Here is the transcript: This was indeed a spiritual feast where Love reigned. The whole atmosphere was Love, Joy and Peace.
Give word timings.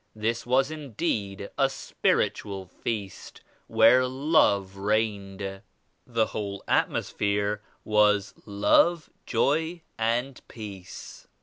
This 0.15 0.47
was 0.47 0.71
indeed 0.71 1.51
a 1.59 1.69
spiritual 1.69 2.65
feast 2.65 3.41
where 3.67 4.07
Love 4.07 4.75
reigned. 4.75 5.61
The 6.07 6.25
whole 6.25 6.63
atmosphere 6.67 7.61
was 7.83 8.33
Love, 8.47 9.11
Joy 9.27 9.81
and 9.99 10.41
Peace. 10.47 11.27